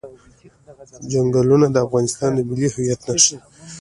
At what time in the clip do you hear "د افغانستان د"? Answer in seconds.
1.71-2.39